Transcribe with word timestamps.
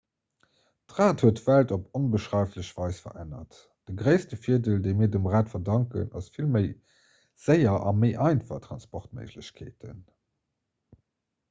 d'rad 0.91 1.23
huet 1.25 1.41
d'welt 1.47 1.73
op 1.75 1.97
onbeschreiflech 1.99 2.71
weis 2.79 3.01
verännert 3.03 3.59
de 3.85 3.93
gréisste 4.01 4.41
virdeel 4.47 4.81
dee 4.87 4.95
mir 5.03 5.13
dem 5.17 5.29
rad 5.35 5.53
verdanken 5.53 6.11
ass 6.21 6.33
vill 6.39 6.51
méi 6.57 6.67
séier 7.45 7.79
a 7.89 7.95
méi 8.01 8.11
einfach 8.31 8.67
transportméiglechkeeten 8.67 10.05